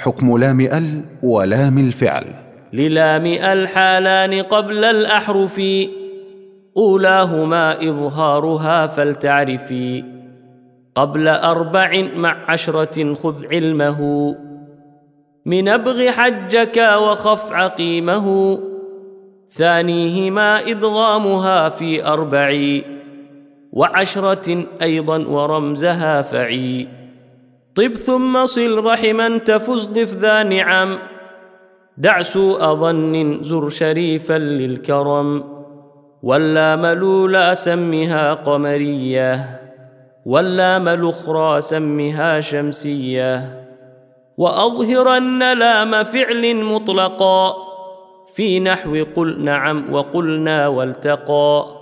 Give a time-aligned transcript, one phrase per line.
[0.00, 2.24] حكم لام ال ولام الفعل.
[2.72, 5.60] للام الحالان قبل الأحرف.
[6.76, 10.04] أولاهما إظهارها فلتعرفي.
[10.94, 14.34] قبل أربع مع عشرة خذ علمه.
[15.46, 18.58] من أبغ حجك وخف عقيمه
[19.50, 22.80] ثانيهما إدغامها في أربع.
[23.72, 26.99] وعشرة أيضا ورمزها فعي.
[27.74, 30.98] طب ثم صل رحما تفز ضف ذا نعم.
[31.96, 35.44] دع سوء ظن زر شريفا للكرم.
[36.22, 39.60] ولا ملولا سمها قمرية.
[40.26, 43.64] واللام الأخرى سمها شمسية.
[44.38, 47.54] وأظهرن لام فعل مطلقا.
[48.34, 51.79] في نحو قل نعم وقلنا والتقى.